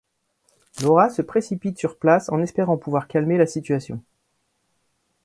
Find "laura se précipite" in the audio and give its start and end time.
0.81-1.77